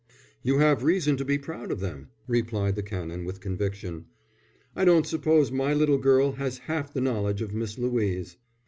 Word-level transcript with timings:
"You 0.41 0.57
have 0.57 0.83
reason 0.83 1.15
to 1.17 1.23
be 1.25 1.37
proud 1.37 1.71
of 1.71 1.79
them," 1.79 2.09
replied 2.25 2.73
the 2.75 2.81
Canon, 2.81 3.23
with 3.23 3.39
conviction. 3.39 4.07
"I 4.75 4.83
don't 4.83 5.05
suppose 5.05 5.51
my 5.51 5.75
little 5.75 5.99
girl 5.99 6.31
has 6.31 6.57
half 6.65 6.91
the 6.91 7.01
knowledge 7.01 7.43
of 7.43 7.53
Miss 7.53 7.77
Louise." 7.77 8.37